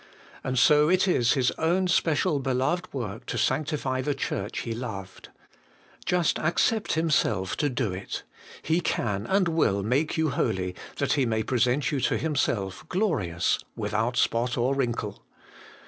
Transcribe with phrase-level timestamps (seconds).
[0.43, 5.29] And so it is His own special beloved work to sanctify the Church He loved.
[6.07, 8.23] Just accept Himself to do it.
[8.63, 13.59] He can and will make you holy, that He may present you to Himself glorious,
[13.75, 15.23] without spot or wrinkle.